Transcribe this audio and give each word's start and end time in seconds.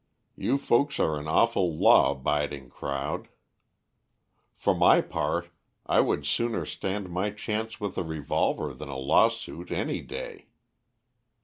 You 0.35 0.57
folks 0.57 0.99
are 0.99 1.19
an 1.19 1.27
awful 1.27 1.77
law 1.77 2.13
abiding 2.13 2.71
crowd. 2.71 3.27
For 4.55 4.73
my 4.73 4.99
part 4.99 5.49
I 5.85 5.99
would 5.99 6.25
sooner 6.25 6.65
stand 6.65 7.11
my 7.11 7.29
chance 7.29 7.79
with 7.79 7.99
a 7.99 8.03
revolver 8.03 8.73
than 8.73 8.89
a 8.89 8.97
lawsuit 8.97 9.71
any 9.71 10.01
day." 10.01 10.47